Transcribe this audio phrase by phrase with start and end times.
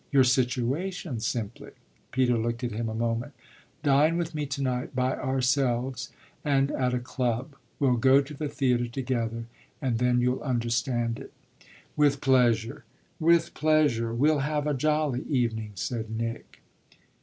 [0.11, 1.73] "Your situation, simply."
[2.11, 3.33] Peter looked at him a moment.
[3.83, 6.09] "Dine with me to night by ourselves
[6.43, 7.55] and at a club.
[7.79, 9.45] We'll go to the theatre together
[9.79, 11.31] and then you'll understand it."
[11.95, 12.83] "With pleasure,
[13.19, 16.63] with pleasure: we'll have a jolly evening," said Nick.